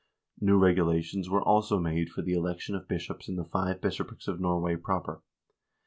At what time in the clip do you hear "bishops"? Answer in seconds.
2.87-3.29